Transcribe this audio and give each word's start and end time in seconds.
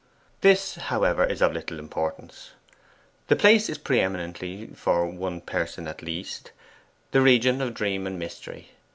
This, 0.41 0.73
however, 0.89 1.23
is 1.23 1.43
of 1.43 1.53
little 1.53 1.77
importance. 1.77 2.53
The 3.27 3.35
place 3.35 3.69
is 3.69 3.77
pre 3.77 3.99
eminently 3.99 4.65
(for 4.73 5.05
one 5.05 5.41
person 5.41 5.87
at 5.87 6.01
least) 6.01 6.51
the 7.11 7.21
region 7.21 7.61
of 7.61 7.75
dream 7.75 8.07
and 8.07 8.17
mystery. 8.17 8.69